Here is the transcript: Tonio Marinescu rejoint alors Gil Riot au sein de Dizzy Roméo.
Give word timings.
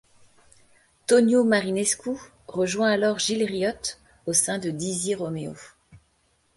Tonio 1.05 1.43
Marinescu 1.43 2.19
rejoint 2.47 2.87
alors 2.91 3.19
Gil 3.19 3.43
Riot 3.45 3.99
au 4.25 4.33
sein 4.33 4.57
de 4.57 4.71
Dizzy 4.71 5.13
Roméo. 5.13 5.53